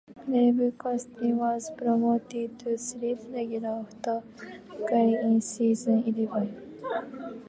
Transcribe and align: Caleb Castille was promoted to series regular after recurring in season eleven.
Caleb 0.31 0.79
Castille 0.79 1.35
was 1.35 1.69
promoted 1.77 2.57
to 2.57 2.75
series 2.75 3.23
regular 3.27 3.85
after 3.87 4.23
recurring 4.71 5.13
in 5.13 5.41
season 5.41 6.03
eleven. 6.07 7.37